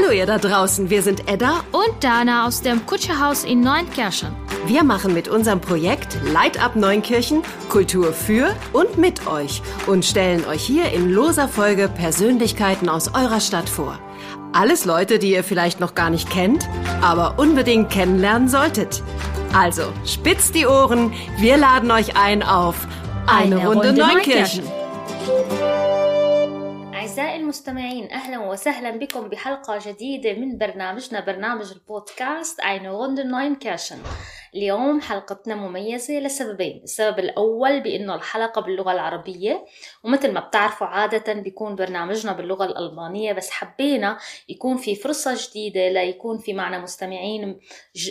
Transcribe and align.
Hallo 0.00 0.12
ihr 0.12 0.24
da 0.24 0.38
draußen, 0.38 0.88
wir 0.88 1.02
sind 1.02 1.28
Edda 1.28 1.62
und 1.72 2.02
Dana 2.02 2.46
aus 2.46 2.62
dem 2.62 2.86
Kutscherhaus 2.86 3.44
in 3.44 3.60
Neunkirchen. 3.60 4.34
Wir 4.64 4.82
machen 4.82 5.12
mit 5.12 5.28
unserem 5.28 5.60
Projekt 5.60 6.16
Light 6.32 6.62
Up 6.62 6.74
Neunkirchen 6.74 7.42
Kultur 7.68 8.12
für 8.12 8.54
und 8.72 8.96
mit 8.96 9.26
euch 9.26 9.60
und 9.86 10.04
stellen 10.04 10.46
euch 10.46 10.62
hier 10.62 10.90
in 10.92 11.10
loser 11.10 11.48
Folge 11.48 11.88
Persönlichkeiten 11.88 12.88
aus 12.88 13.14
eurer 13.14 13.40
Stadt 13.40 13.68
vor. 13.68 13.98
Alles 14.52 14.86
Leute, 14.86 15.18
die 15.18 15.32
ihr 15.32 15.44
vielleicht 15.44 15.80
noch 15.80 15.94
gar 15.94 16.08
nicht 16.08 16.30
kennt, 16.30 16.66
aber 17.02 17.38
unbedingt 17.38 17.90
kennenlernen 17.90 18.48
solltet. 18.48 19.02
Also, 19.52 19.82
spitzt 20.06 20.54
die 20.54 20.66
Ohren, 20.66 21.12
wir 21.38 21.58
laden 21.58 21.90
euch 21.90 22.16
ein 22.16 22.42
auf 22.42 22.88
eine, 23.26 23.56
eine 23.56 23.66
Runde, 23.66 23.88
Runde 23.88 24.02
Neunkirchen. 24.02 24.64
Neunkirchen. 24.64 25.99
أعزائي 27.20 27.40
المستمعين 27.40 28.10
أهلا 28.10 28.38
وسهلا 28.38 28.90
بكم 28.90 29.28
بحلقة 29.28 29.78
جديدة 29.86 30.32
من 30.32 30.58
برنامجنا 30.58 31.26
برنامج 31.26 31.72
البودكاست 31.72 32.60
Eine 32.60 32.90
Runde 32.90 33.24
Neunkirchen 33.24 33.98
اليوم 34.54 35.00
حلقتنا 35.00 35.54
مميزة 35.54 36.14
لسببين 36.18 36.80
السبب 36.84 37.18
الأول 37.18 37.80
بأنه 37.80 38.14
الحلقة 38.14 38.60
باللغة 38.62 38.92
العربية 38.92 39.64
ومثل 40.04 40.32
ما 40.32 40.40
بتعرفوا 40.40 40.86
عادة 40.86 41.32
بيكون 41.32 41.74
برنامجنا 41.74 42.32
باللغة 42.32 42.64
الألمانية 42.64 43.32
بس 43.32 43.50
حبينا 43.50 44.18
يكون 44.48 44.76
في 44.76 44.94
فرصة 44.94 45.38
جديدة 45.48 45.88
ليكون 45.88 46.38
في 46.38 46.52
معنا 46.52 46.78
مستمعين 46.78 47.60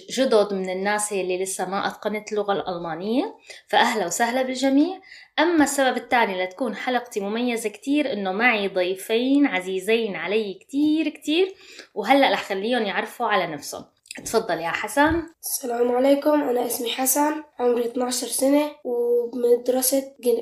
جدد 0.10 0.54
من 0.54 0.70
الناس 0.70 1.14
اللي 1.14 1.44
لسه 1.44 1.70
ما 1.70 1.88
أتقنت 1.88 2.32
اللغة 2.32 2.54
الألمانية. 2.54 3.36
فأهلا 3.68 4.06
وسهلا 4.06 4.42
بالجميع. 4.42 5.02
أما 5.40 5.64
السبب 5.64 5.98
الثاني 5.98 6.44
لتكون 6.44 6.76
حلقتي 6.76 7.20
مميزة 7.20 7.70
كتير 7.70 8.14
إنه 8.14 8.32
معي 8.32 8.68
ضيفين 8.68 9.46
عزيزين 9.46 10.16
علي 10.16 10.54
كتير 10.54 11.10
كتير 11.10 11.54
وهلأ 11.94 12.32
رح 12.32 12.44
خليهم 12.44 12.84
يعرفوا 12.84 13.28
على 13.28 13.48
نفسهم. 13.48 13.86
تفضل 14.26 14.60
يا 14.60 14.70
حسن. 14.70 15.24
السلام 15.44 15.92
عليكم 15.92 16.42
أنا 16.50 16.66
اسمي 16.66 16.90
حسن 16.90 17.44
عمري 17.60 17.86
12 17.86 18.28
سنة 18.28 18.72
ومدرسة 18.84 20.04
جن... 20.20 20.34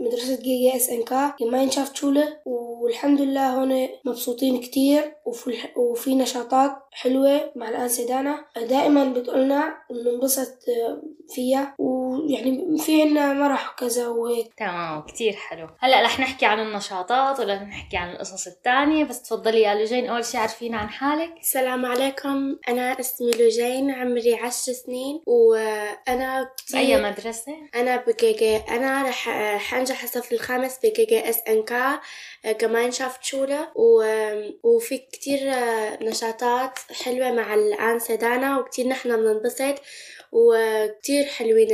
مدرسة 0.00 0.36
جي 0.36 0.70
جي 0.70 0.76
إس 0.76 0.90
إن 0.90 1.02
كا 1.02 1.34
جماينشافت 1.40 1.96
شولة. 1.96 2.36
والحمد 2.82 3.20
لله 3.20 3.50
هون 3.50 3.88
مبسوطين 4.04 4.60
كتير 4.60 5.14
وفي, 5.26 5.56
وفي 5.76 6.14
نشاطات 6.14 6.72
حلوة 6.92 7.50
مع 7.56 7.68
الأنسة 7.68 8.06
دانا 8.06 8.44
دائما 8.56 9.04
بتقولنا 9.12 9.74
إنه 9.90 10.10
ننبسط 10.12 10.58
فيها 11.34 11.74
ويعني 12.20 12.78
في 12.78 13.02
عنا 13.02 13.32
مرح 13.32 13.72
وكذا 13.72 14.08
وهيك 14.08 14.54
تمام 14.54 15.02
كتير 15.02 15.32
حلو. 15.32 15.68
هلأ 15.78 16.02
رح 16.02 16.20
نحكي 16.20 16.46
عن 16.46 16.60
النشاطات 16.60 17.40
ولا 17.40 17.62
نحكي 17.62 17.96
عن 17.96 18.10
القصص 18.10 18.46
الثانية 18.46 19.04
بس 19.04 19.22
تفضلي 19.22 19.60
يا 19.62 19.74
لوجين 19.74 20.08
أول 20.08 20.24
شي 20.24 20.38
عرفينا 20.38 20.78
عن 20.78 20.88
حالك؟ 20.88 21.34
السلام 21.40 21.86
عليكم. 21.86 22.56
أنا 22.68 23.00
اسمي 23.00 23.30
لوجين 23.30 23.90
عمري 23.90 24.34
عشر 24.34 24.72
سنين 24.72 25.22
وأنا 25.26 26.50
أي 26.74 27.02
مدرسة؟ 27.02 27.52
أنا 27.74 27.96
بكيكي 27.96 28.56
أنا 28.56 29.02
رح 29.02 29.28
حنجح 29.58 30.02
الصف 30.02 30.32
الخامس 30.32 30.78
بكيكي 30.84 31.30
إس 31.30 31.38
إن 31.48 31.62
كا 31.62 32.00
شافت 32.90 33.24
شولة 33.24 33.68
وفي 34.62 34.98
كتير 34.98 35.40
نشاطات 36.02 36.78
حلوة 37.04 37.32
مع 37.32 37.54
الآن 37.54 37.98
سدانا 37.98 38.58
وكتير 38.58 38.88
نحنا 38.88 39.16
بننبسط 39.16 39.82
وكتير 40.36 41.24
حلوين 41.24 41.68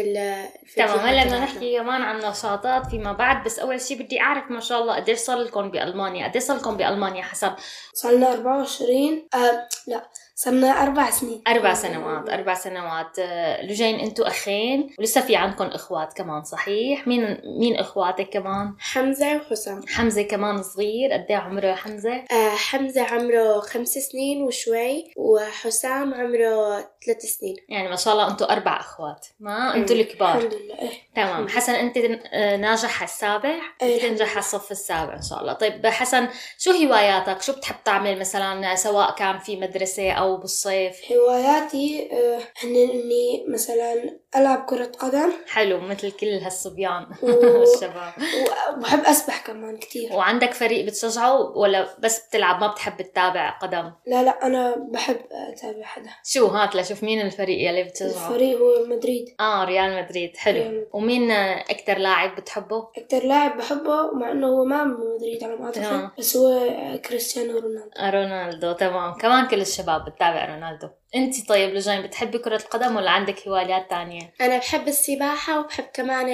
تمام 0.76 0.98
هلا 0.98 1.24
بدنا 1.24 1.38
نحكي 1.38 1.78
كمان 1.78 2.02
عن 2.02 2.18
نشاطات 2.18 2.86
فيما 2.86 3.12
بعد 3.12 3.44
بس 3.44 3.58
أول 3.58 3.80
شيء 3.80 4.02
بدي 4.02 4.20
أعرف 4.20 4.50
ما 4.50 4.60
شاء 4.60 4.82
الله 4.82 4.96
قديش 4.96 5.18
صار 5.18 5.38
لكم 5.38 5.70
بألمانيا؟ 5.70 6.28
قديش 6.28 6.42
صار 6.42 6.56
لكم 6.56 6.76
بألمانيا 6.76 7.22
حسب؟ 7.22 7.52
صار 7.94 8.12
لنا 8.12 8.32
24 8.32 9.28
آه 9.34 9.68
لا 9.86 10.08
صرنا 10.34 10.82
أربع 10.82 11.10
سنين. 11.10 11.42
أربع 11.48 11.74
سنوات 11.74 12.28
أربع 12.28 12.54
سنوات. 12.54 13.18
آه، 13.18 13.62
لجين 13.62 14.00
أنتوا 14.00 14.28
أخين 14.28 14.90
ولسه 14.98 15.20
في 15.20 15.36
عندكم 15.36 15.64
إخوات 15.64 16.12
كمان 16.12 16.44
صحيح؟ 16.44 17.06
مين 17.06 17.40
مين 17.58 17.76
إخواتك 17.76 18.28
كمان؟ 18.28 18.74
حمزة 18.78 19.36
وحسام. 19.36 19.82
حمزة 19.88 20.22
كمان 20.22 20.62
صغير 20.62 21.12
قد 21.12 21.26
إيه 21.30 21.36
عمره 21.36 21.74
حمزة؟ 21.74 22.14
آه 22.14 22.54
حمزة 22.56 23.02
عمره 23.02 23.60
خمس 23.60 23.88
سنين 23.88 24.42
وشوي 24.42 25.12
وحسام 25.16 26.14
عمره 26.14 26.78
ثلاث 27.06 27.22
سنين. 27.22 27.56
يعني 27.68 27.88
ما 27.88 27.96
شاء 27.96 28.12
الله 28.12 28.30
أنتوا 28.30 28.52
أربع 28.52 28.80
أخوات. 28.80 29.26
ما؟ 29.40 29.74
أنتوا 29.74 29.96
الكبار. 29.96 30.36
الحمد 30.36 30.54
لله. 30.54 30.78
إيه. 30.78 30.90
تمام. 31.14 31.48
حسن 31.48 31.74
أنت 31.74 31.96
آه، 32.32 32.56
ناجح 32.56 33.02
السابع؟ 33.02 33.54
إيه 33.82 34.00
تنجح 34.08 34.36
الصف 34.36 34.70
السابع 34.70 35.16
إن 35.16 35.22
شاء 35.22 35.40
الله. 35.40 35.52
طيب 35.52 35.86
حسن 35.86 36.28
شو 36.58 36.70
هواياتك؟ 36.70 37.42
شو 37.42 37.52
بتحب 37.52 37.76
تعمل 37.84 38.18
مثلا 38.18 38.74
سواء 38.74 39.14
كان 39.14 39.38
في 39.38 39.56
مدرسة 39.56 40.12
أو 40.12 40.21
بالصيف. 40.30 41.12
هواياتي 41.12 42.08
آه، 42.12 42.38
هن 42.64 42.76
إني 42.76 43.44
مثلا 43.48 44.18
ألعب 44.36 44.64
كرة 44.68 44.84
قدم. 44.98 45.32
حلو 45.48 45.80
مثل 45.80 46.10
كل 46.10 46.26
هالصبيان 46.26 47.06
والشباب 47.22 48.12
وبحب 48.76 49.00
أسبح 49.04 49.46
كمان 49.46 49.76
كثير 49.76 50.12
وعندك 50.12 50.52
فريق 50.52 50.84
بتشجعه 50.86 51.40
ولا 51.58 51.86
بس 51.98 52.26
بتلعب 52.28 52.60
ما 52.60 52.66
بتحب 52.66 53.02
تتابع 53.02 53.50
قدم؟ 53.58 53.92
لا 54.06 54.22
لا 54.22 54.46
أنا 54.46 54.76
بحب 54.92 55.16
أتابع 55.52 55.82
حدا. 55.84 56.10
شو 56.24 56.46
هات 56.46 56.76
لشوف 56.76 57.02
مين 57.02 57.20
الفريق 57.20 57.68
يلي 57.68 57.82
بتشجعه. 57.84 58.28
الفريق 58.28 58.58
هو 58.58 58.86
مدريد. 58.86 59.24
آه 59.40 59.64
ريال 59.64 60.04
مدريد 60.04 60.36
حلو. 60.36 60.56
ريال. 60.62 60.86
ومين 60.92 61.30
أكثر 61.30 61.98
لاعب 61.98 62.36
بتحبه؟ 62.36 62.88
أكثر 62.96 63.26
لاعب 63.26 63.56
بحبه 63.58 64.10
مع 64.12 64.30
إنه 64.32 64.46
هو 64.46 64.64
ما 64.64 64.84
من 64.84 64.96
مدريد 65.16 65.44
على 65.44 65.56
ما 65.56 65.66
أعتقد 65.66 66.10
بس 66.18 66.36
هو 66.36 66.68
كريستيانو 67.08 67.58
رونالدو. 67.58 67.90
آه 67.98 68.10
رونالدو 68.10 68.72
تمام. 68.72 69.14
كمان 69.14 69.46
كل 69.46 69.60
الشباب 69.60 70.04
بتتابع 70.12 70.46
رونالدو 70.46 70.90
انت 71.14 71.48
طيب 71.48 71.74
لجين 71.74 72.02
بتحبي 72.02 72.38
كرة 72.38 72.56
القدم 72.56 72.96
ولا 72.96 73.10
عندك 73.10 73.48
هوايات 73.48 73.90
تانية؟ 73.90 74.34
أنا 74.40 74.58
بحب 74.58 74.88
السباحة 74.88 75.60
وبحب 75.60 75.84
كمان 75.94 76.28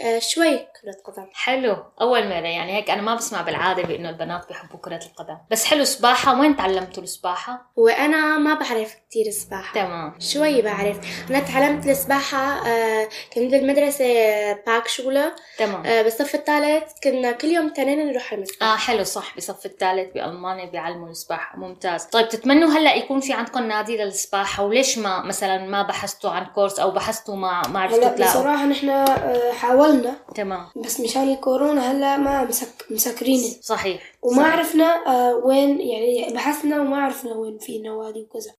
آه، 0.00 0.18
شوي 0.18 0.58
كرة 0.58 1.12
قدم. 1.12 1.26
حلو. 1.34 1.76
أول 2.00 2.28
مرة 2.28 2.34
يعني 2.48 2.76
هيك 2.76 2.90
أنا 2.90 3.02
ما 3.02 3.14
بسمع 3.14 3.42
بالعادة 3.42 3.82
بإنه 3.82 4.08
البنات 4.10 4.48
بيحبوا 4.48 4.78
كرة 4.80 5.00
القدم. 5.06 5.38
بس 5.50 5.64
حلو 5.64 5.84
سباحة. 5.84 6.40
وين 6.40 6.56
تعلمتوا 6.56 7.02
السباحة؟ 7.02 7.72
وأنا 7.76 8.38
ما 8.38 8.54
بعرف 8.54 8.94
كتير 8.94 9.30
سباحة. 9.30 9.74
تمام. 9.74 10.14
شوي 10.20 10.62
بعرف. 10.62 10.98
أنا 11.30 11.40
تعلمت 11.40 11.86
السباحة 11.86 12.68
آه، 12.68 13.08
كنت 13.34 13.50
بالمدرسة 13.52 14.04
باك 14.52 14.88
شولة. 14.88 15.32
تمام. 15.58 15.86
آه، 15.86 16.02
بالصف 16.02 16.34
الثالث 16.34 16.92
كنا 17.04 17.32
كل 17.32 17.48
يوم 17.48 17.68
تنين 17.68 18.06
نروح 18.06 18.32
المسبح. 18.32 18.62
آه 18.62 18.76
حلو 18.76 19.04
صح. 19.04 19.36
بصف 19.36 19.66
الثالث 19.66 20.12
بألمانيا 20.12 20.64
بيعلموا 20.66 21.08
السباحة. 21.10 21.58
ممتاز. 21.58 22.04
طيب 22.04 22.28
تتمنوا 22.28 22.68
هلأ 22.68 22.94
يكون 22.94 23.20
في 23.20 23.32
عندكم 23.32 23.62
نادي 23.68 24.01
للسباحة 24.04 24.64
وليش 24.64 24.98
ما 24.98 25.22
مثلا 25.22 25.66
ما 25.66 25.82
بحثتوا 25.82 26.30
عن 26.30 26.46
كورس 26.46 26.78
أو 26.78 26.90
بحثتوا 26.90 27.36
ما 27.36 27.62
ما 27.68 27.80
عرفتوا 27.80 28.08
تلاقوا؟ 28.08 28.40
بصراحة 28.40 28.66
نحن 28.66 28.88
آه، 28.88 29.52
حاولنا 29.52 30.14
تمام 30.34 30.66
بس 30.76 31.00
مشان 31.00 31.32
الكورونا 31.32 31.92
هلا 31.92 32.16
ما 32.16 32.44
مسك 32.44 32.68
مسكرين 32.90 33.40
صحيح 33.62 34.02
وما 34.22 34.42
صحيح. 34.42 34.52
عرفنا 34.52 35.06
آه، 35.06 35.34
وين 35.44 35.80
يعني 35.80 36.34
بحثنا 36.34 36.80
وما 36.80 36.96
عرفنا 37.04 37.32
وين 37.32 37.58
في 37.58 37.78
نوادي 37.78 38.20
وكذا 38.20 38.50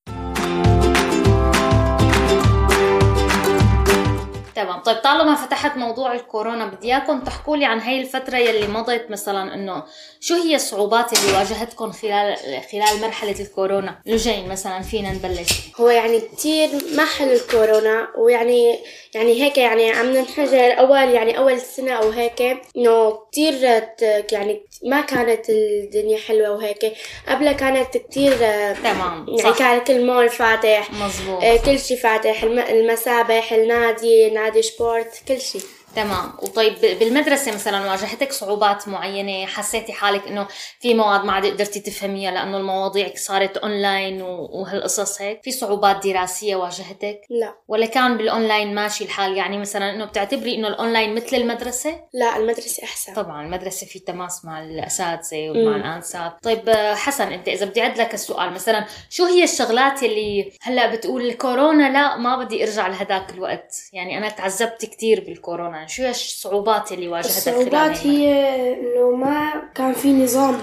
تمام. 4.56 4.80
طيب 4.80 4.98
طالما 4.98 5.36
فتحت 5.36 5.78
موضوع 5.78 6.14
الكورونا 6.14 6.66
بدي 6.66 6.88
إياكم 6.88 7.20
تحكوا 7.20 7.58
لي 7.58 7.66
عن 7.66 7.80
هاي 7.80 8.02
الفترة 8.02 8.38
يلي 8.38 8.68
مضت 8.68 9.06
مثلا 9.10 9.54
إنه 9.54 9.84
شو 10.20 10.36
هي 10.36 10.56
الصعوبات 10.56 11.14
اللي 11.14 11.38
واجهتكم 11.38 11.92
خلال 11.92 12.38
خلال 12.72 13.02
مرحلة 13.02 13.36
الكورونا؟ 13.40 13.96
لجين 14.06 14.50
مثلا 14.50 14.82
فينا 14.82 15.12
نبلش. 15.12 15.50
هو 15.80 15.90
يعني 15.90 16.20
كثير 16.20 16.70
ما 16.96 17.06
حلو 17.06 17.32
الكورونا 17.32 18.08
ويعني 18.18 18.80
يعني 19.16 19.44
هيك 19.44 19.58
يعني 19.58 19.92
عم 19.92 20.06
ننحجر 20.14 20.80
أول 20.80 21.10
يعني 21.10 21.38
أول 21.38 21.62
سنة 21.62 21.92
أو 21.92 22.10
هيك 22.10 22.42
إنه 22.78 23.20
كثير 23.32 23.84
يعني 24.32 24.62
ما 24.86 25.02
كانت 25.02 25.50
الدنيا 25.50 26.18
حلوة 26.18 26.52
وهيك 26.52 26.94
قبلها 27.28 27.54
كانت 27.54 27.98
كثير 27.98 28.34
تمام 28.74 29.26
يعني 29.30 29.54
كان 29.54 29.80
كل 29.80 30.06
مول 30.06 30.30
فاتح 30.30 30.90
مزبوط 30.94 31.44
كل 31.66 31.80
شيء 31.80 31.98
فاتح 31.98 32.44
المسابح 32.44 33.54
النادي 33.54 34.28
نادي 34.44 34.62
sport 34.62 35.24
كل 35.28 35.42
شيء 35.42 35.62
تمام. 35.96 36.34
وطيب 36.42 36.74
بالمدرسة 37.00 37.54
مثلا 37.54 37.92
واجهتك 37.92 38.32
صعوبات 38.32 38.88
معينة؟ 38.88 39.46
حسيتي 39.46 39.94
حالك 39.94 40.28
إنه 40.28 40.48
في 40.80 40.94
مواد 40.94 41.26
ما 41.26 41.32
عاد 41.34 41.46
قدرتي 41.46 41.80
تفهميها 41.80 42.32
لأنه 42.32 42.58
المواضيع 42.58 43.12
صارت 43.16 43.58
اونلاين 43.58 44.22
وهالقصص 44.22 45.22
هيك؟ 45.22 45.44
في 45.44 45.52
صعوبات 45.52 46.08
دراسية 46.08 46.56
واجهتك؟ 46.56 47.22
لا. 47.30 47.56
ولا 47.68 47.86
كان 47.86 48.18
بالاونلاين 48.18 48.76
ماشي 48.76 49.04
الحال؟ 49.04 49.38
يعني 49.38 49.58
مثلا 49.58 49.96
إنه 49.96 50.06
بتعتبري 50.06 50.56
إنه 50.56 50.68
الاونلاين 50.68 51.16
مثل 51.16 51.36
المدرسة؟ 51.36 52.00
لا 52.14 52.38
المدرسة 52.38 52.84
أحسن. 52.84 53.14
طبعا 53.14 53.46
المدرسة 53.46 53.88
في 53.88 54.00
تماس 54.00 54.46
مع 54.46 54.64
الأساتذة 54.64 55.50
ومع 55.50 55.76
الانسات 55.76 56.34
طيب 56.44 56.70
حسن 56.96 57.32
أنت 57.34 57.48
إذا 57.48 57.66
بدي 57.66 57.82
أعد 57.82 57.98
لك 57.98 58.14
السؤال 58.14 58.54
مثلا 58.54 58.86
شو 59.10 59.26
هي 59.26 59.44
الشغلات 59.44 60.04
اللي 60.04 60.52
هلأ 60.62 60.96
بتقول 60.96 61.26
الكورونا 61.26 61.90
لا 61.94 62.18
ما 62.18 62.44
بدي 62.44 62.64
أرجع 62.64 62.88
لهداك 62.88 63.30
الوقت؟ 63.30 63.76
يعني 63.94 64.18
أنا 64.18 64.30
تعذبت 64.30 64.86
كثير 64.86 65.24
بالكورونا. 65.28 65.83
شو 65.88 66.04
هي 66.04 66.10
الصعوبات 66.10 66.92
اللي 66.92 67.08
واجهتك 67.08 67.38
الصعوبات 67.38 68.08
هي 68.08 68.30
إنه 68.74 69.12
ما 69.16 69.64
كان 69.76 69.94
في 69.94 70.14
نظام 70.14 70.58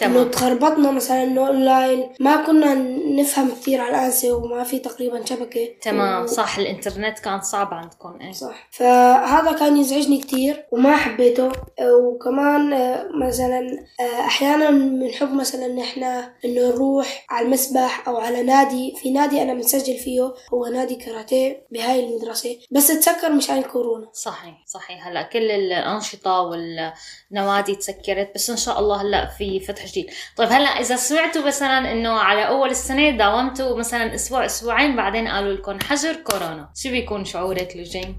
بالتدريس 0.00 0.02
انه 0.02 0.12
تمام. 0.12 0.30
تخربطنا 0.30 0.90
مثلا 0.90 1.22
إنه 1.22 1.48
اونلاين 1.48 2.08
ما 2.20 2.46
كنا 2.46 2.74
نفهم 3.20 3.50
كثير 3.50 3.80
على 3.80 3.90
الانسه 3.98 4.32
وما 4.36 4.64
في 4.64 4.78
تقريبا 4.78 5.24
شبكة. 5.24 5.68
تمام 5.82 6.22
و- 6.22 6.26
صح 6.26 6.58
الإنترنت 6.58 7.18
كان 7.18 7.40
صعب 7.40 7.74
عندكم 7.74 8.18
إيه. 8.20 8.32
صح. 8.32 8.68
فهذا 8.70 9.52
كان 9.52 9.76
يزعجني 9.76 10.18
كتير 10.20 10.64
وما 10.72 10.96
حبيته. 10.96 11.52
وكمان 11.82 12.70
مثلا 13.26 13.84
أحيانا 14.00 14.70
بنحب 14.70 15.34
مثلا 15.34 15.66
إن 15.66 15.78
إحنا 15.78 16.34
إنه 16.44 16.68
نروح 16.68 17.26
على 17.30 17.46
المسبح 17.46 18.08
أو 18.08 18.16
على 18.16 18.42
نادي. 18.42 18.94
في 19.02 19.10
نادي 19.10 19.42
أنا 19.42 19.54
مسجل 19.54 19.94
فيه 19.96 20.34
هو 20.54 20.66
نادي 20.66 20.94
كاراتيه 20.94 21.66
بهاي 21.70 22.04
المدرسة. 22.06 22.56
بس 22.70 22.88
تسكر 22.88 23.32
مشان 23.32 23.58
الكورونا 23.58 24.08
صحيح 24.12 24.54
صحيح. 24.66 25.06
هلأ 25.06 25.22
كل 25.22 25.50
الأنشطة 25.50 26.40
والنوادي 27.30 27.74
تسكرت 27.74 28.30
بس 28.34 28.50
إن 28.50 28.56
شاء 28.56 28.78
الله 28.78 29.02
هلأ 29.02 29.26
في 29.38 29.60
فتح 29.60 29.87
جديد 29.90 30.06
طيب 30.36 30.48
هلأ 30.52 30.68
إذا 30.68 30.96
سمعتوا 30.96 31.46
مثلا 31.46 31.92
إنه 31.92 32.10
على 32.10 32.46
أول 32.48 32.70
السنة 32.70 33.10
داومتوا 33.10 33.78
مثلا 33.78 34.14
أسبوع 34.14 34.44
أسبوعين 34.46 34.96
بعدين 34.96 35.28
قالوا 35.28 35.52
لكم 35.52 35.78
حجر 35.80 36.14
كورونا. 36.14 36.68
شو 36.76 36.90
بيكون 36.90 37.24
شعورك 37.24 37.76
لجين؟ 37.76 38.16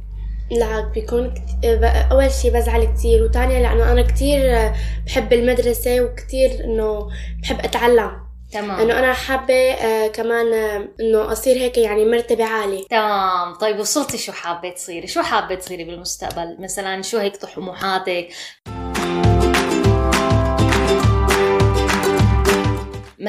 لا 0.51 0.91
بيكون 0.95 1.33
كت... 1.33 1.65
ب- 1.65 2.11
أول 2.11 2.31
شي 2.31 2.49
بزعل 2.49 2.83
كتير 2.85 3.23
وتانية 3.23 3.59
لأنه 3.61 3.91
أنا 3.91 4.01
كتير 4.01 4.71
بحب 5.05 5.33
المدرسة 5.33 6.01
وكتير 6.01 6.63
إنه 6.63 7.09
بحب 7.43 7.59
أتعلم. 7.59 8.29
تمام. 8.51 8.79
إنه 8.79 8.99
أنا 8.99 9.13
حابة 9.13 9.53
آه، 9.53 10.07
كمان 10.07 10.53
آه، 10.53 10.87
إنه 10.99 11.31
أصير 11.31 11.55
هيك 11.57 11.77
يعني 11.77 12.05
مرتبة 12.05 12.45
عالية. 12.45 12.87
تمام. 12.89 13.53
طيب 13.53 13.79
وصلتي 13.79 14.17
شو 14.17 14.31
حابة 14.31 14.69
تصيري؟ 14.69 15.07
شو 15.07 15.21
حابة 15.21 15.55
تصيري 15.55 15.83
بالمستقبل؟ 15.83 16.57
مثلا 16.59 17.01
شو 17.01 17.17
هيك 17.17 17.35
طموحاتك؟ 17.37 18.27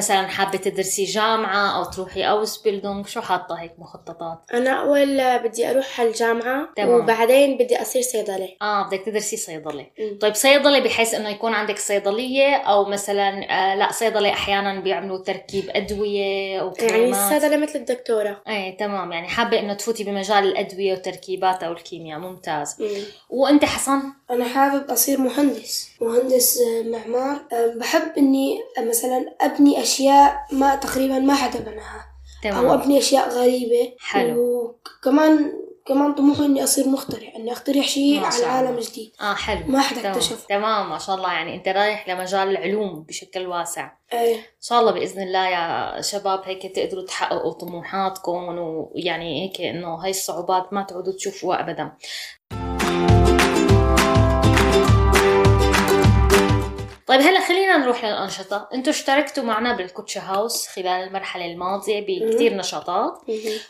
مثلا 0.00 0.26
حابة 0.26 0.58
تدرسي 0.58 1.04
جامعة 1.04 1.78
أو 1.78 1.84
تروحي 1.84 2.22
أوسبيلدونغ 2.24 3.06
شو 3.06 3.20
حاطة 3.20 3.54
هيك 3.54 3.72
مخططات؟ 3.78 4.38
أنا 4.54 4.70
أول 4.70 5.20
آه، 5.20 5.36
بدي 5.36 5.70
أروح 5.70 6.00
على 6.00 6.08
الجامعة 6.08 6.68
تمام. 6.76 6.90
وبعدين 6.90 7.58
بدي 7.58 7.82
أصير 7.82 8.02
صيدلة. 8.02 8.48
آه 8.62 8.86
بدك 8.88 9.02
تدرسي 9.06 9.36
صيدلة. 9.36 9.86
مم. 9.98 10.18
طيب 10.20 10.34
صيدلة 10.34 10.78
بحيث 10.78 11.14
إنه 11.14 11.28
يكون 11.28 11.54
عندك 11.54 11.78
صيدلية 11.78 12.54
أو 12.56 12.84
مثلا 12.84 13.28
آه 13.50 13.74
لا 13.74 13.92
صيدلة 13.92 14.30
أحيانا 14.32 14.80
بيعملوا 14.80 15.18
تركيب 15.18 15.64
أدوية 15.70 16.20
يعني 16.20 16.62
وكريمات. 16.62 17.32
الصيدلة 17.34 17.56
مثل 17.56 17.78
الدكتورة. 17.78 18.42
إيه 18.48 18.76
تمام. 18.76 19.12
يعني 19.12 19.28
حابة 19.28 19.58
إنه 19.58 19.74
تفوتي 19.74 20.04
بمجال 20.04 20.44
الأدوية 20.44 20.92
وتركيبات 20.92 21.62
أو 21.62 21.72
الكيمياء. 21.72 22.18
ممتاز. 22.18 22.76
مم. 22.80 22.88
وأنت 23.30 23.64
حسن؟ 23.64 24.02
أنا 24.30 24.44
حابب 24.44 24.90
أصير 24.90 25.18
مهندس. 25.20 25.90
مهندس 26.00 26.58
آه، 26.60 26.82
معمار. 26.82 27.36
آه، 27.52 27.74
بحب 27.76 28.12
إني 28.18 28.60
آه، 28.78 28.84
مثلا 28.84 29.34
أبني 29.40 29.82
أشياء 29.82 29.89
ما 30.52 30.76
تقريبا 30.76 31.18
ما 31.18 31.34
حدا 31.34 31.60
بناها 31.60 32.06
أو 32.46 32.50
تمام 32.50 32.66
أبني 32.66 32.98
أشياء 32.98 33.28
غريبة. 33.28 33.96
حلو. 34.00 34.76
وكمان 35.00 35.52
كمان 35.86 36.14
طموحي 36.14 36.46
إني 36.46 36.64
أصير 36.64 36.88
مخترع 36.88 37.28
إني 37.36 37.52
أخترع 37.52 37.82
شيء 37.82 38.24
على. 38.24 38.44
عالم 38.44 38.78
جديد. 38.78 39.12
آه 39.20 39.34
حلو. 39.34 39.66
ما 39.66 39.80
حدا 39.80 40.00
تمام. 40.00 40.12
اكتشف. 40.12 40.46
تمام 40.48 40.90
ما 40.90 40.98
شاء 40.98 41.16
الله. 41.16 41.32
يعني 41.32 41.54
أنت 41.54 41.68
رايح 41.68 42.08
لمجال 42.08 42.48
العلوم 42.48 43.02
بشكل 43.02 43.46
واسع. 43.46 43.92
إيه. 44.12 44.36
إن 44.36 44.62
شاء 44.62 44.80
الله 44.80 44.92
بإذن 44.92 45.22
الله 45.22 45.48
يا 45.48 46.00
شباب 46.00 46.42
هيك 46.44 46.76
تقدروا 46.76 47.04
تحققوا 47.04 47.52
طموحاتكم 47.52 48.58
ويعني 48.58 49.44
هيك 49.44 49.60
إنه 49.60 49.94
هاي 49.94 50.10
الصعوبات 50.10 50.72
ما 50.72 50.82
تعودوا 50.82 51.12
تشوفوها 51.12 51.60
ابدا. 51.60 51.92
طيب 57.10 57.20
هلا 57.20 57.40
خلينا 57.40 57.76
نروح 57.76 58.04
للأنشطة، 58.04 58.68
أنتم 58.74 58.90
اشتركتوا 58.90 59.44
معنا 59.44 59.76
بالكوتشا 59.76 60.20
هاوس 60.20 60.68
خلال 60.68 60.86
المرحلة 60.86 61.46
الماضية 61.46 62.00
بكتير 62.00 62.54
نشاطات،. 62.54 63.20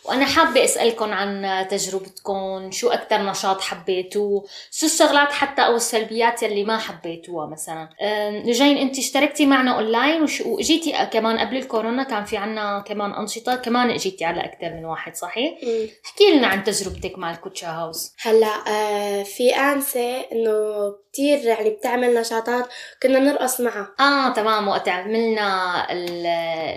وأنا 0.05 0.25
حابة 0.25 0.65
أسألكم 0.65 1.13
عن 1.13 1.67
تجربتكم، 1.71 2.71
شو 2.71 2.89
أكتر 2.89 3.23
نشاط 3.23 3.61
حبيتوه، 3.61 4.45
شو 4.71 4.87
الشغلات 4.87 5.33
حتى 5.33 5.63
أو 5.63 5.77
السلبيات 5.77 6.43
يلي 6.43 6.65
ما 6.65 6.79
حبيتوها 6.79 7.47
مثلا. 7.47 7.89
نجين 8.31 8.77
أنت 8.77 8.99
اشتركتي 8.99 9.47
معنا 9.47 9.75
أونلاين 9.77 10.27
وإجيتي 10.47 11.07
كمان 11.13 11.39
قبل 11.39 11.57
الكورونا 11.57 12.03
كان 12.03 12.25
في 12.25 12.37
عنا 12.37 12.85
كمان 12.87 13.13
أنشطة، 13.13 13.57
كمان 13.57 13.91
إجيتي 13.91 14.25
على 14.25 14.41
أكثر 14.41 14.71
من 14.75 14.85
واحد 14.85 15.17
صحيح؟ 15.17 15.55
احكي 16.05 16.31
لنا 16.31 16.47
عن 16.47 16.65
تجربتك 16.65 17.19
مع 17.19 17.31
الكوتشا 17.31 17.69
هاوس. 17.69 18.13
هلا 18.23 18.55
آه 18.69 19.23
في 19.23 19.51
أنسة 19.51 20.21
إنه 20.33 20.71
كتير 21.13 21.39
يعني 21.39 21.71
بتعمل 21.71 22.15
نشاطات 22.15 22.69
كنا 23.03 23.30
نرقص 23.31 23.61
معها 23.61 23.89
آه 24.01 24.33
تمام 24.33 24.69
وقت 24.69 24.89
عملنا 24.89 25.87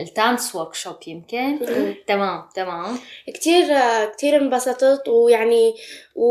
ال 0.02 0.56
dance 0.56 0.74
workshop 0.74 0.96
يمكن. 1.08 1.60
تمام 2.08 2.44
تمام. 2.56 2.98
كتير 3.28 3.64
آه 3.74 4.06
كتير 4.06 4.36
انبسطت 4.42 5.08
ويعني 5.08 5.74
و 6.16 6.26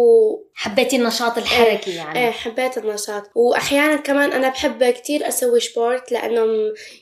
حبيتي 0.55 0.97
النشاط 0.97 1.39
الحركي 1.39 1.95
يعني. 1.95 2.19
إيه 2.19 2.31
حبيت 2.31 2.79
النشاط. 2.79 3.31
وأحيانا 3.35 3.97
كمان 3.97 4.33
أنا 4.33 4.49
بحب 4.49 4.85
كتير 4.85 5.29
أسوي 5.29 5.61
sport 5.61 6.13
لأنه 6.13 6.45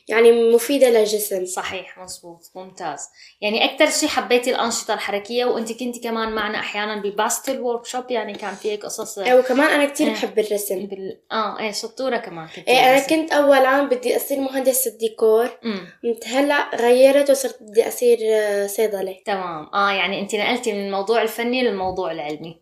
يعني 0.07 0.51
مفيدة 0.53 0.89
للجسم. 0.89 1.45
صحيح 1.45 1.97
مزبوط 1.97 2.51
ممتاز. 2.55 3.07
يعني 3.41 3.65
أكثر 3.65 3.89
شيء 3.89 4.09
حبيتي 4.09 4.51
الأنشطة 4.51 4.93
الحركية 4.93 5.45
وأنت 5.45 5.71
كنتي 5.71 5.99
كمان 5.99 6.31
معنا 6.31 6.59
أحيانا 6.59 7.01
ب 7.01 7.59
pastel 7.59 7.85
workshop 7.85 8.11
يعني 8.11 8.33
كان 8.33 8.55
في 8.55 8.71
هيك 8.71 8.85
قصص 8.85 9.17
إيه 9.19 9.33
وكمان 9.33 9.67
أنا 9.69 9.85
كتير 9.85 10.07
إيه. 10.07 10.13
بحب 10.13 10.39
الرسم. 10.39 10.85
بال... 10.85 11.21
آه 11.31 11.59
إيه 11.59 11.71
شطورة 11.71 12.17
كمان 12.17 12.47
كنتي 12.47 12.71
إيه 12.71 12.79
أنا 12.79 12.93
بالرسم. 12.95 13.15
كنت 13.15 13.31
اولا 13.33 13.81
بدي 13.83 14.15
أصير 14.15 14.39
مهندس 14.39 14.87
الديكور 14.87 15.49
امم 15.65 15.87
انت 16.05 16.27
هلأ 16.27 16.75
غيرت 16.75 17.29
وصرت 17.29 17.57
بدي 17.63 17.87
أصير 17.87 18.17
آه، 18.23 18.67
صيدلة. 18.67 19.15
تمام. 19.25 19.69
آه 19.73 19.91
يعني 19.91 20.21
أنت 20.21 20.35
نقلتي 20.35 20.73
من 20.73 20.85
الموضوع 20.85 21.21
الفني 21.21 21.61
للموضوع 21.63 22.11
العلمي. 22.11 22.61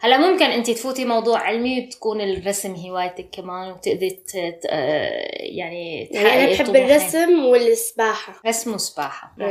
هلا 0.00 0.18
ممكن 0.18 0.44
انت 0.44 0.70
تفوتي 0.70 1.04
موضوع 1.04 1.38
علمي 1.38 1.86
وتكون 1.86 2.20
الرسم 2.20 2.74
هوايتك 2.74 3.28
كمان 3.32 3.70
وتقدري 3.70 4.10
ت... 4.10 4.30
ت... 4.30 4.66
آه، 4.70 5.28
يعني 5.38 6.08
يعني 6.12 6.44
أنا 6.44 6.52
بحب. 6.52 6.76
الرسم 6.76 7.44
والسباحة 7.44 8.40
رسم 8.46 8.76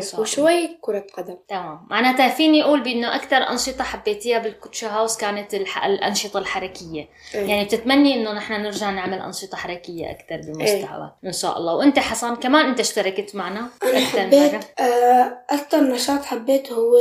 شاء 0.01 0.11
الله. 0.13 0.21
وشوي 0.21 0.77
كرة 0.81 1.05
قدم 1.17 1.37
تمام 1.47 1.87
معناتها 1.89 2.29
فيني 2.29 2.63
أقول 2.63 2.83
بإنه 2.83 3.15
أكثر 3.15 3.37
أنشطة 3.37 3.83
حبيتيها 3.83 4.39
بالكوتشا 4.39 4.87
هاوس 4.87 5.17
كانت 5.17 5.53
الح... 5.53 5.85
الأنشطة 5.85 6.37
الحركية 6.39 7.09
إيه. 7.35 7.41
يعني 7.41 7.65
بتتمني 7.65 8.13
إنه 8.13 8.33
نحن 8.33 8.53
نرجع 8.53 8.91
نعمل 8.91 9.19
أنشطة 9.19 9.57
حركية 9.57 10.11
أكثر 10.11 10.37
بالمستقبل 10.37 11.09
ان 11.25 11.33
شاء 11.33 11.57
الله 11.57 11.75
وأنت 11.75 11.99
حسن 11.99 12.35
كمان 12.35 12.65
أنت 12.65 12.79
اشتركت 12.79 13.35
معنا 13.35 13.69
أنا 13.83 13.97
أكثر 13.97 14.19
حبيت. 14.19 14.79
آه، 14.79 15.45
أكتر 15.49 15.79
نشاط 15.79 16.25
حبيته 16.25 16.75
هو 16.75 16.97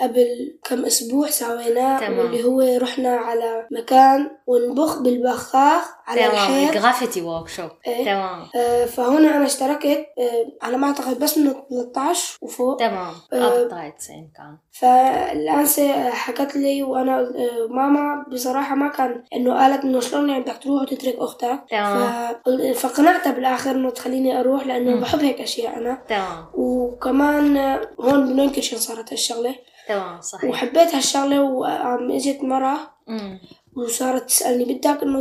قبل 0.00 0.58
كم 0.64 0.84
أسبوع 0.84 1.30
سويناه. 1.30 2.18
واللي 2.18 2.44
هو 2.44 2.51
رحنا 2.60 3.16
على 3.16 3.66
مكان 3.70 4.30
ونبخ 4.46 4.98
بالبخاخ 4.98 5.84
على 6.06 6.20
تمام 6.20 6.32
الحيط. 6.32 6.74
ال 6.76 7.22
graffiti 7.22 7.48
workshop 7.48 7.70
إيه. 7.86 8.04
تمام. 8.04 8.42
آه، 8.56 8.84
فهنا 8.84 9.36
أنا 9.36 9.46
اشتركت 9.46 10.06
آه، 10.18 10.46
على 10.66 10.76
ما 10.76 10.86
أعتقد 10.86 11.18
بس 11.18 11.38
من 11.38 11.52
13 11.70 12.38
وفوق. 12.42 12.76
تمام. 12.76 13.12
up 13.32 13.94
thirteen 14.00 14.30
كان. 14.36 14.56
فالأنسة 14.72 16.10
حكت 16.10 16.56
لي 16.56 16.82
وأنا 16.82 17.20
آه، 17.20 17.66
ماما 17.70 18.24
بصراحة 18.32 18.74
ما 18.74 18.88
كان 18.88 19.22
إنه 19.34 19.54
قالت 19.54 19.84
إنه 19.84 20.00
شلون 20.00 20.28
يعني 20.30 20.42
بدك 20.42 20.58
تروح 20.62 20.82
وتترك 20.82 21.16
أختك. 21.18 21.58
تمام. 21.70 22.34
ف... 22.44 22.86
فقنعتها 22.86 23.32
بالآخر 23.32 23.70
إنه 23.70 23.90
تخليني 23.90 24.40
أروح 24.40 24.66
لأنه 24.66 24.90
مم. 24.94 25.00
بحب 25.00 25.18
هيك 25.20 25.40
أشياء 25.40 25.78
أنا. 25.78 25.98
تمام. 26.08 26.46
وكمان 26.54 27.56
آه، 27.56 27.80
هون 28.00 28.26
بننكر 28.32 28.62
صارت 28.62 29.12
هالشغلة. 29.12 29.54
تمام 29.88 30.20
صحيح 30.20 30.50
وحبيت 30.50 30.94
هالشغلة 30.94 31.42
وعم 31.42 32.10
إجت 32.10 32.44
مرة 32.44 32.90
امم 33.08 33.38
وصارت 33.76 34.22
تسألني 34.28 34.74
بدك 34.74 35.02
إنه 35.02 35.20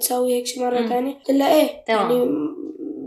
تسوي 0.00 0.32
هيك 0.34 0.46
شي 0.46 0.60
مرة 0.60 0.80
مم. 0.80 0.88
تانية 0.88 1.14
قلت 1.14 1.30
لها 1.30 1.54
إيه 1.54 1.84
تمام. 1.86 2.10
يعني 2.10 2.24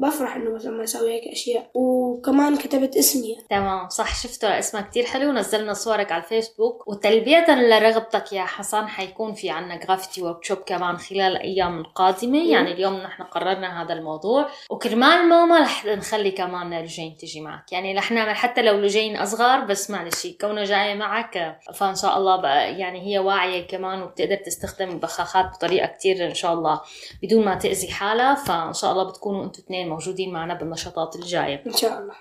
بفرح 0.03 0.35
إنه 0.35 0.55
مثلا 0.55 0.71
ما 0.71 0.83
أسوي 0.83 1.13
هيك 1.13 1.27
أشياء. 1.31 1.69
وكمان 1.73 2.57
كتبت 2.57 2.97
اسمي. 2.97 3.37
تمام 3.49 3.89
صح 3.89 4.23
شفته 4.23 4.59
اسمها 4.59 4.81
كتير 4.81 5.05
حلو 5.05 5.29
ونزلنا 5.29 5.73
صورك 5.73 6.11
على 6.11 6.23
الفيسبوك. 6.23 6.87
وتلبية 6.87 7.45
لرغبتك 7.49 8.33
يا 8.33 8.43
حسن 8.43 8.87
حيكون 8.87 9.33
في 9.33 9.49
عنا 9.49 9.75
graffiti 9.75 10.21
workshop 10.21 10.57
كمان 10.57 10.97
خلال 10.97 11.21
الأيام 11.21 11.79
القادمة. 11.79 12.49
يعني 12.51 12.71
اليوم 12.71 12.93
نحن 12.93 13.23
قررنا 13.23 13.83
هذا 13.83 13.93
الموضوع. 13.93 14.47
وكرمال 14.69 15.29
ماما 15.29 15.59
رح 15.59 15.85
نخلي 15.85 16.31
كمان 16.31 16.79
لجين 16.79 17.17
تجي 17.17 17.41
معك. 17.41 17.71
يعني 17.71 17.97
رح 17.97 18.11
نعمل 18.11 18.35
حتى 18.35 18.61
لو 18.61 18.79
لجين 18.79 19.17
أصغر 19.17 19.59
بس 19.59 19.89
معلش 19.89 20.27
كونه 20.41 20.63
جاية 20.63 20.95
معك 20.95 21.59
فإن 21.73 21.95
شاء 21.95 22.17
الله 22.17 22.41
بقى 22.41 22.79
يعني 22.79 23.07
هي 23.07 23.19
واعية 23.19 23.67
كمان 23.67 24.01
وبتقدر 24.03 24.35
تستخدم 24.35 24.89
البخاخات 24.89 25.45
بطريقة 25.45 25.87
كتير 25.87 26.25
إن 26.27 26.33
شاء 26.33 26.53
الله 26.53 26.81
بدون 27.23 27.45
ما 27.45 27.55
تأذي 27.55 27.87
حالها. 27.91 28.35
فإن 28.35 28.73
شاء 28.73 28.91
الله 28.91 29.03
بتكونوا 29.03 29.43
أنتوا 29.43 29.63
اثنين 29.63 29.92
موجودين 29.93 30.33
معنا 30.33 30.53
بالنشاطات 30.53 31.15
الجاية. 31.15 31.63
إن 31.67 31.73
شاء 31.73 31.99
الله. 31.99 32.13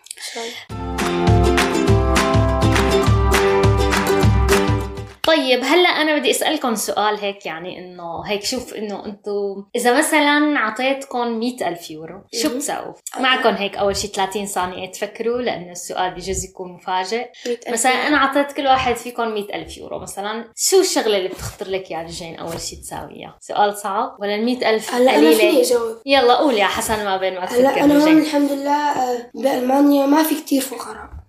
طيب 5.26 5.64
هلأ 5.64 5.88
أنا 5.88 6.18
بدي 6.18 6.30
أسألكم 6.30 6.74
سؤال 6.74 7.18
هيك 7.18 7.46
يعني 7.46 7.78
إنه 7.78 8.22
هيك 8.26 8.44
شوف 8.44 8.74
إنه 8.74 9.06
أنتم 9.06 9.64
إذا 9.76 9.98
مثلا 9.98 10.56
أعطيتكم 10.56 11.38
مئة 11.38 11.68
ألف 11.68 11.90
يورو 11.90 12.20
شو. 12.34 12.48
بتسووا؟ 12.48 12.92
معكم 13.20 13.48
هيك 13.54 13.76
أول 13.76 13.96
شيء 13.96 14.10
30 14.10 14.46
ثانية 14.46 14.90
تفكروا 14.90 15.42
لأنه 15.42 15.72
السؤال 15.72 16.14
بجوز 16.14 16.44
يكون 16.44 16.72
مفاجئ 16.72 17.26
مثلا. 17.68 17.92
أنا 17.92 18.16
أعطيت 18.16 18.52
كل 18.52 18.66
واحد 18.66 18.96
فيكم 18.96 19.28
مئة 19.28 19.54
ألف 19.54 19.78
يورو 19.78 19.98
مثلا 19.98 20.44
شو 20.56 20.80
الشغلة 20.80 21.16
اللي 21.16 21.28
بتخطر 21.28 21.68
لك 21.68 21.90
يا 21.90 22.02
رجين 22.02 22.36
أول 22.36 22.60
شيء 22.60 22.78
تساويها؟ 22.78 23.36
سؤال 23.40 23.76
صعب 23.76 24.16
ولا 24.20 24.34
المئة 24.34 24.70
ألف 24.70 24.94
هلأ 24.94 25.18
أنا 25.18 25.30
فيني؟ 25.30 25.60
أجاوب 25.62 25.96
يلا 26.06 26.34
قول 26.34 26.54
يا 26.54 26.66
حسن 26.66 27.04
ما 27.04 27.16
بين 27.16 27.34
ما 27.34 27.46
تفكر 27.46 27.60
هلا 27.60 27.84
أنا 27.84 28.04
هون 28.04 28.18
الحمد 28.18 28.52
لله 28.52 28.72
آه، 28.90 29.30
بألمانيا 29.34 30.06
ما 30.06 30.22
في 30.22 30.34
كتير 30.34 30.60
فقراء 30.60 31.21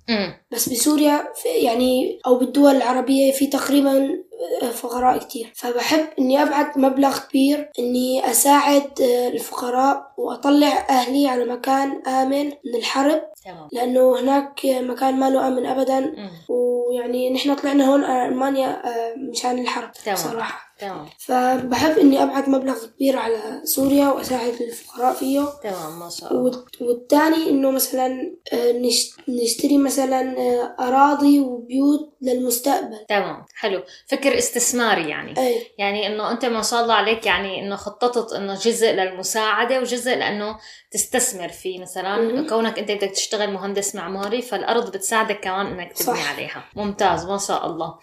بس 0.52 0.70
بسوريا 0.70 1.24
يعني 1.46 2.20
أو 2.28 2.36
بالدول 2.40 2.76
العربية 2.76 3.32
في 3.32 3.48
تقريبا 3.48 4.24
آه، 4.62 4.70
فقراء 4.70 5.18
كتير. 5.18 5.52
فبحب 5.56 6.06
إني 6.20 6.44
ابعت 6.44 6.78
مبلغ 6.78 7.20
كبير 7.30 7.70
إني 7.80 8.32
أساعد 8.32 9.02
آه، 9.02 9.28
الفقراء 9.28 10.14
وأطلع 10.18 10.86
أهلي 10.90 11.28
على 11.28 11.46
مكان 11.46 12.08
آمن 12.08 12.46
من 12.46 12.76
الحرب. 12.76 13.22
تمام. 13.46 13.68
لأنه 13.72 14.20
هناك 14.20 14.60
مكان 14.66 15.20
ما 15.20 15.30
له 15.30 15.48
امن 15.48 15.66
ابدا 15.66 16.16
ويعني 16.50 17.30
نحن 17.34 17.56
طلعنا 17.56 17.86
هون 17.92 18.04
على 18.04 18.28
ألمانيا 18.30 18.68
آه، 18.88 19.16
مشان 19.32 19.60
الحرب 19.60 19.92
تمام. 20.06 20.18
صراحة 20.18 20.74
تمام. 20.80 21.06
فبحب 21.20 21.98
إني 22.00 22.24
ابعت 22.24 22.50
مبلغ 22.50 22.86
كبير 22.96 23.18
على 23.18 23.62
سوريا 23.64 24.08
وأساعد 24.10 24.62
الفقراء 24.62 25.14
فيه. 25.14 25.46
تمام 25.64 26.00
ما 26.00 26.10
شاء 26.10 26.32
الله. 26.34 26.64
والتاني 26.82 27.50
إنه 27.50 27.72
مثلا 27.72 28.36
آه، 28.54 28.72
نش- 28.72 29.14
نشتري 29.30 29.78
مثلا 29.78 30.38
آه، 30.38 30.76
أراضي 30.80 31.40
وبيوت 31.40 32.14
للمستقبل. 32.22 32.98
تمام. 33.10 33.46
حلو. 33.56 33.84
فكر 34.08 34.38
استثماري 34.38 35.10
يعني. 35.10 35.38
أي. 35.38 35.56
يعني 35.78 36.08
إنه 36.08 36.32
أنت 36.32 36.46
ما 36.46 36.62
شاء 36.62 36.84
الله 36.84 36.94
عليك 36.94 37.26
يعني 37.26 37.62
إنه 37.62 37.76
خططت 37.76 38.34
إنه 38.34 38.54
جزء 38.56 38.92
للمساعدة 38.92 39.80
وجزء 39.80 40.16
لأنه 40.16 40.58
تستثمر 40.92 41.48
فيه. 41.50 41.80
مثلا. 41.82 42.48
كونك 42.50 42.80
أنت 42.80 42.92
بدك 42.92 43.12
تشتغل 43.34 43.52
مهندس 43.54 43.96
معماري 43.96 44.42
فالأرض 44.42 44.92
بتساعدك 44.92 45.40
كمان 45.40 45.66
إنك 45.66 45.94
تبني 45.94 46.18
صح. 46.18 46.32
عليها. 46.34 46.64
ممتاز 46.76 47.26
ما 47.26 47.38
شاء 47.38 47.66
الله. 47.66 47.96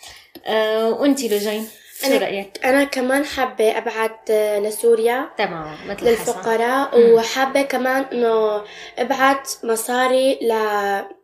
أه 0.47 0.89
وانت 0.91 1.21
لجين 1.25 1.69
شو 2.01 2.07
أنا- 2.07 2.23
رأيك؟ 2.23 2.61
أنا 2.67 2.85
كمان 2.85 3.25
حابة 3.25 3.79
أبعت 3.79 4.31
آه، 4.31 4.59
لسوريا 4.59 5.29
تمام 5.39 5.75
مثل 5.89 6.07
للفقراء. 6.07 6.91
وحابة 7.15 7.63
كمان 7.63 8.03
إنه 8.13 8.63
أبعت 8.99 9.51
مصاري 9.65 10.35
ل 10.35 10.49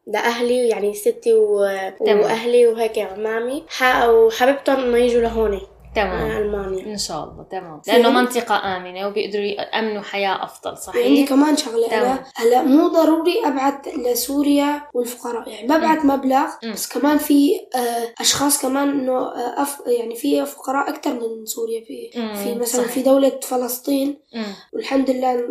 لأهلي 0.06 0.68
يعني 0.68 0.94
ستي 0.94 1.34
و... 1.34 1.56
وأهلي 2.00 2.66
وهيك 2.66 2.98
عمامي 2.98 3.64
ح... 3.68 4.04
وحبيبتهم 4.04 4.80
إنه 4.84 4.98
يجوا 4.98 5.20
لهون 5.22 5.60
تمام 5.96 6.30
ألمانيا 6.30 6.86
إن 6.92 6.98
شاء 6.98 7.24
الله 7.24 7.46
تمام 7.50 7.80
لأنه 7.88 8.10
منطقة 8.10 8.76
آمنة 8.76 9.06
وبيقدروا 9.08 9.44
يأمنوا 9.44 10.02
حياة 10.02 10.44
أفضل 10.44 10.78
صحيح 10.78 11.28
كمان 11.28 11.56
شغلة. 11.56 11.86
أنا 11.86 12.24
هلا 12.34 12.62
مو 12.62 12.88
ضروري 12.88 13.34
ابعت 13.46 13.88
لسوريا 13.88 14.82
والفقراء 14.94 15.48
يعني 15.48 15.66
ببعت 15.66 16.04
مبلغ 16.04 16.46
مم. 16.64 16.72
بس 16.72 16.88
كمان 16.88 17.18
في 17.18 17.54
آه، 17.74 18.20
أشخاص 18.20 18.62
كمان 18.62 18.88
إنه 18.88 19.18
آه، 19.18 19.62
أف 19.62 19.78
يعني 19.86 20.14
في 20.14 20.46
فقراء 20.46 20.88
أكثر 20.88 21.12
من 21.12 21.46
سوريا 21.46 21.84
في 21.84 22.10
في 22.12 22.54
مثلا 22.54 22.82
صحيح. 22.82 22.92
في 22.92 23.02
دولة 23.02 23.40
فلسطين 23.42 24.18
مم. 24.34 24.44
والحمد 24.72 25.10
لله 25.10 25.48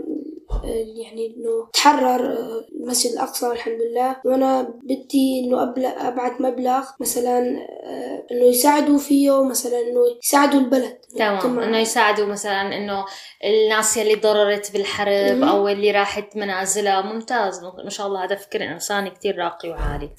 يعني 0.63 1.35
إنه 1.37 1.69
تحرر 1.73 2.25
آه، 2.25 2.65
المسجد 2.75 3.11
الأقصى 3.11 3.47
والحمد 3.47 3.81
لله. 3.81 4.15
وأنا 4.25 4.61
بدي 4.83 5.39
إنه 5.39 5.63
أبعت 6.07 6.41
مبلغ 6.41 6.83
مثلا 6.99 7.39
آه، 7.83 8.25
إنه 8.31 8.43
يساعدوا 8.43 8.97
فيه 8.97 9.43
مثلا 9.43 9.79
إنه 9.79 10.01
يساعدوا 10.23 10.59
البلد. 10.59 10.97
تمام. 11.17 11.59
إنه 11.59 11.77
يساعدوا 11.77 12.25
مثلا 12.25 12.77
إنه 12.77 13.05
الناس 13.43 13.97
يلي 13.97 14.15
ضررت 14.15 14.73
بالحرب. 14.73 15.43
أو 15.43 15.67
اللي 15.67 15.91
راحت 15.91 16.35
منازلها. 16.35 17.01
ممتاز. 17.01 17.63
ما 17.63 17.89
شاء 17.89 18.07
الله 18.07 18.23
هذا 18.23 18.35
فكر 18.35 18.63
إنساني 18.63 19.09
كتير 19.09 19.37
راقي 19.37 19.69
وعالي. 19.69 20.09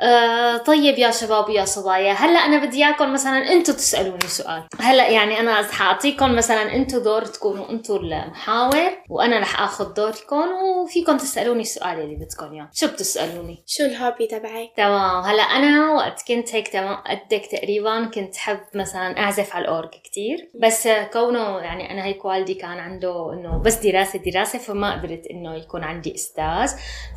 آه 0.00 0.56
طيب 0.56 0.98
يا 0.98 1.10
شباب 1.10 1.48
ويا 1.48 1.64
صبايا 1.64 2.12
هلا 2.12 2.38
أنا 2.38 2.64
بدي 2.64 2.84
إياكم 2.84 3.12
مثلا 3.12 3.52
أنتم 3.52 3.72
تسألوني 3.72 4.26
سؤال. 4.26 4.62
هلا 4.80 5.08
يعني 5.08 5.40
أنا 5.40 5.62
حاعطيكم 5.62 6.34
مثلا 6.36 6.74
أنتم 6.74 6.98
دور 6.98 7.24
تكونوا 7.24 7.70
أنتم 7.70 7.96
المحاور 7.96 8.90
وأنا 9.08 9.38
رح 9.40 9.62
آخذ 9.62 9.94
دوركم 9.94 10.48
وفيكم 10.82 11.16
تسألوني 11.16 11.60
السؤال 11.60 12.00
اللي 12.00 12.14
بدكم 12.16 12.52
إياه. 12.52 12.68
شو 12.72 12.86
بتسألوني؟ 12.86 13.62
شو 13.66 13.84
ال 13.84 13.91
hobby 13.91 14.26
تبعك؟ 14.26 14.70
تمام 14.76 15.24
هلا 15.24 15.42
أنا 15.42 15.92
وقت 15.92 16.22
كنت 16.28 16.54
هيك 16.54 16.68
تمام 16.68 16.96
قدك 16.96 17.46
تقريبا 17.52 18.04
كنت 18.04 18.36
حب 18.36 18.60
مثلا 18.74 19.18
أعزف 19.18 19.54
على 19.56 19.64
الأورج 19.64 19.88
كتير 20.04 20.50
بس 20.62 20.88
كونه 21.12 21.58
يعني 21.58 21.90
أنا 21.92 22.04
هيك 22.04 22.24
والدي 22.24 22.54
كان 22.54 22.78
عنده 22.78 23.32
إنه 23.32 23.62
بس 23.62 23.74
دراسة 23.74 24.18
دراسة 24.18 24.58
فما 24.58 24.92
قدرت 24.92 25.26
إنه 25.26 25.54
يكون 25.56 25.84
عندي 25.84 26.14
أستاذ 26.14 26.70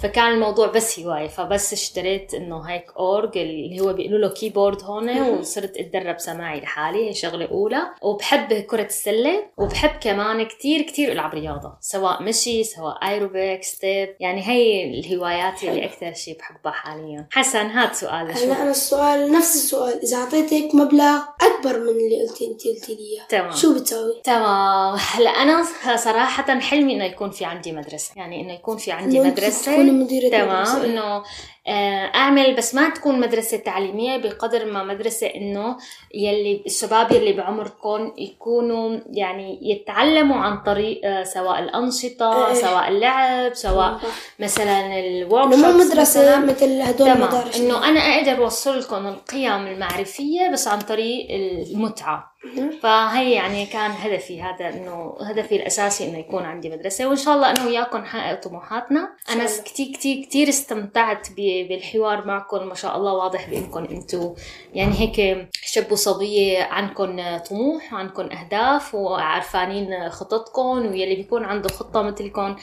فكان 0.03 0.31
الموضوع 0.31 0.67
بس 0.67 0.99
هواية 0.99 1.27
فبس 1.27 1.73
اشتريت 1.73 2.33
إنه 2.33 2.72
هيك 2.73 2.85
أورج 2.97 3.37
اللي 3.37 3.79
هو 3.79 3.93
بيقولوا 3.93 4.19
له 4.19 4.29
keyboard 4.29 4.83
هون 4.83 5.21
وصرت 5.21 5.77
أتدرب 5.77 6.19
سماعي 6.19 6.59
لحالي 6.59 7.09
هي 7.09 7.13
شغلة 7.13 7.45
أولى. 7.45 7.81
وبحب 8.01 8.53
كرة 8.53 8.85
السلة 8.85 9.43
وبحب 9.57 9.99
كمان 10.01 10.45
كتير 10.45 10.81
كتير 10.81 11.11
ألعب 11.11 11.33
رياضة 11.33 11.77
سواء 11.81 12.23
مشي 12.23 12.63
سواء 12.63 13.07
aerobic 13.07 13.63
step 13.63 14.15
يعني 14.19 14.47
هي 14.47 14.89
الهوايات 14.99 15.63
اللي 15.63 15.85
أكثر 15.85 16.13
شيء 16.13 16.37
بحبها 16.37 16.71
حاليا. 16.71 17.27
حسن 17.31 17.65
هات 17.65 17.95
سؤال 17.95 18.31
هلا 18.31 18.61
أنا 18.61 18.71
السؤال 18.71 19.31
نفس 19.31 19.55
السؤال. 19.55 20.01
إذا 20.03 20.17
أعطيتك 20.17 20.75
مبلغ 20.75 21.19
أكبر 21.41 21.79
من 21.79 21.89
اللي 21.89 22.27
قلتي 22.27 22.47
أنت 22.47 22.67
قلتي 22.67 22.95
لي 22.95 22.99
إياه، 22.99 23.25
تمام. 23.29 23.51
شو 23.51 23.73
بتسوي؟ 23.73 24.21
تمام. 24.23 24.97
هلا 25.13 25.29
أنا 25.29 25.63
صراحة 25.95 26.59
حلمي 26.59 26.93
إنه 26.93 27.05
يكون 27.05 27.29
في 27.29 27.45
عندي 27.45 27.71
مدرسة. 27.71 28.11
يعني 28.15 28.41
إنه 28.41 28.53
يكون 28.53 28.77
في 28.77 28.91
عندي 28.91 29.19
مدرسة. 29.19 29.71
تكوني 29.71 29.91
مديرة 29.91 30.29
تمام. 30.29 30.81
إنه 30.81 31.23
أعمل 31.67 32.55
بس 32.55 32.75
ما 32.75 32.89
تكون 32.89 33.20
مدرسة 33.20 33.58
تعليمية 33.58 34.17
بقدر 34.17 34.65
ما 34.65 34.84
مدرسة 34.84 35.27
إنه 35.27 35.77
يلي 36.13 36.63
الشباب 36.65 37.12
يلي 37.12 37.34
بعمركم 37.34 38.13
يكونوا 38.17 39.00
يعني 39.12 39.60
يتعلموا 39.62 40.38
عن 40.38 40.63
طريق 40.63 41.01
آه، 41.05 41.24
سواء 41.24 41.60
الأنشطة 41.60 42.48
إيه. 42.48 42.53
سواء 42.53 42.88
اللعب 42.88 43.53
سواء. 43.53 44.00
مثلا 44.39 45.00
الورك 45.00 45.55
مو 45.55 45.72
مدرسة 45.72 46.39
مثل 46.46 46.82
هدول 46.82 47.08
المدارس 47.10 47.60
إنه 47.62 47.89
أنا 47.89 48.00
أقدر 48.00 48.43
اوصل 48.43 48.79
لكم 48.79 49.08
القيم 49.08 49.67
المعرفية 49.67 50.50
بس 50.53 50.67
عن 50.67 50.79
طريق 50.79 51.27
المتعة. 51.32 52.32
فهي 52.81 53.31
يعني 53.31 53.65
كان 53.65 53.91
هدفي 53.91 54.41
هذا 54.41 54.69
إنه 54.69 55.15
هدفي 55.21 55.55
الأساسي 55.55 56.09
إنه 56.09 56.17
يكون 56.17 56.43
عندي 56.43 56.69
مدرسة 56.69 57.07
وإن 57.07 57.15
شاء 57.15 57.35
الله 57.35 57.51
أنا 57.51 57.65
وياكم 57.65 57.97
نحقق 57.97 58.41
طموحاتنا. 58.41 59.09
أنا 59.29 59.45
الله. 59.45 59.62
كثير 59.65 59.93
كثير 59.93 60.25
كثير 60.25 60.50
استمتعت 60.50 61.27
بالحوار 61.38 62.27
معكم 62.27 62.67
ما 62.67 62.75
شاء 62.75 62.97
الله 62.97 63.13
واضح 63.13 63.50
بإنكم 63.50 63.83
أنتم 63.83 64.33
يعني 64.73 65.00
هيك 65.00 65.47
شب 65.65 65.91
وصبية 65.91 66.63
عندكم 66.63 67.38
طموح 67.38 67.93
وعندكم 67.93 68.29
أهداف 68.31 68.95
وعارفانين 68.95 70.09
خططكم 70.09 70.91
ويلي 70.91 71.15
بيكون 71.15 71.45
عنده 71.45 71.69
خطة 71.69 72.01
مثلكم 72.01 72.55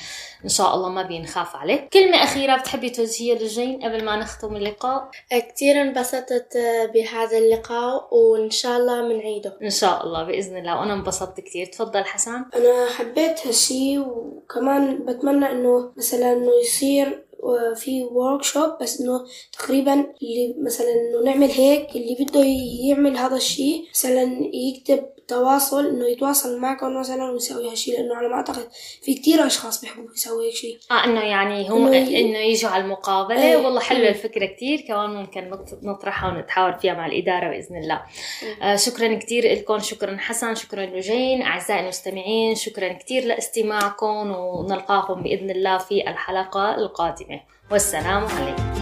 إن 0.44 0.48
شاء 0.48 0.74
الله 0.74 0.88
ما 0.88 1.02
بينخاف 1.02 1.56
عليه 1.56 1.88
كلمة 1.92 2.22
أخيرة 2.22 2.56
بتحبي 2.56 2.90
توجهيها 2.90 3.38
للجين 3.38 3.82
قبل 3.82 4.04
ما 4.04 4.16
نختم 4.16 4.56
اللقاء؟ 4.56 5.10
كتير 5.32 5.82
انبسطت 5.82 6.58
بهذا 6.94 7.38
اللقاء 7.38 8.14
وإن 8.14 8.50
شاء 8.50 8.76
الله 8.76 9.02
منعيده. 9.08 9.58
إن 9.70 9.74
شاء 9.74 10.04
الله 10.06 10.24
بإذن 10.24 10.56
الله 10.56 10.80
وأنا 10.80 10.94
انبسطت 10.94 11.40
كثير 11.40 11.66
تفضل 11.66 12.04
حسن. 12.04 12.44
أنا 12.56 12.86
حبيت 12.96 13.46
هالشي 13.46 13.98
وكمان 13.98 15.04
بتمنى 15.06 15.50
إنه 15.50 15.92
مثلا 15.96 16.32
إنه 16.32 16.50
يصير 16.62 17.24
آه، 17.42 17.74
في 17.74 18.04
ورك 18.04 18.42
شوب 18.42 18.70
بس 18.82 19.00
إنه 19.00 19.20
تقريبا 19.58 19.92
اللي 19.94 20.54
مثلا 20.66 20.86
إنه 20.90 21.24
نعمل 21.30 21.50
هيك 21.50 21.96
اللي 21.96 22.16
بده 22.20 22.40
يعمل 22.88 23.16
هذا 23.16 23.36
الشيء 23.36 23.84
مثلا 23.94 24.50
يكتب 24.54 25.04
تواصل 25.30 25.86
إنه 25.86 26.06
يتواصل 26.08 26.58
معكم 26.60 27.00
مثلا 27.00 27.30
ويسوي 27.30 27.70
هالشيء 27.70 27.94
لأنه 28.00 28.14
على 28.16 28.28
ما 28.28 28.34
أعتقد 28.34 28.68
في 29.02 29.14
كتير 29.14 29.46
أشخاص 29.46 29.80
بيحبوا 29.80 30.12
يسوي 30.14 30.46
هيك 30.46 30.54
شيء 30.54 30.78
آه 30.90 31.04
إنه 31.04 31.20
يعني 31.20 31.68
هم 31.68 31.86
إنه 31.92 32.38
يجوا 32.38 32.70
على 32.70 32.82
المقابلة. 32.84 33.42
إيه. 33.42 33.56
والله 33.56 33.80
حلوة 33.80 34.02
إيه. 34.02 34.08
الفكرة 34.08 34.46
كثير 34.46 34.80
كمان 34.88 35.10
ممكن 35.10 35.50
نط- 35.50 35.78
نطرحها 35.82 36.28
ونتحاور 36.30 36.72
فيها 36.72 36.94
مع 36.94 37.06
الإدارة 37.06 37.48
بإذن 37.50 37.76
الله. 37.76 38.02
آه 38.62 38.76
شكرا 38.76 39.14
كثير 39.14 39.52
لكم 39.52 39.78
شكرا 39.78 40.16
حسن. 40.16 40.54
شكرا 40.54 40.86
لجين 40.86 41.42
أعزائي 41.42 41.80
المستمعين 41.80 42.54
شكرا 42.54 42.92
كثير 42.92 43.24
لإستماعكم 43.24 44.30
ونلقاكم 44.30 45.22
بإذن 45.22 45.50
الله 45.50 45.78
في 45.78 46.08
الحلقة 46.10 46.74
القادمة. 46.74 47.40
والسلام 47.70 48.24
عليكم. 48.24 48.79